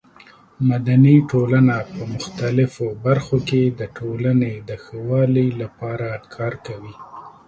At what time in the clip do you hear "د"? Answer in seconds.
3.79-3.81, 4.69-4.71